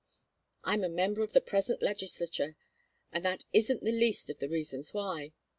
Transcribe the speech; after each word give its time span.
I'm 0.63 0.83
a 0.83 0.89
member 0.89 1.21
of 1.21 1.33
the 1.33 1.39
present 1.41 1.83
legislature 1.83 2.55
and 3.11 3.23
that 3.23 3.43
isn't 3.53 3.83
the 3.83 3.91
least 3.91 4.31
of 4.31 4.39
the 4.39 4.49
reasons 4.49 4.95
why. 4.95 5.31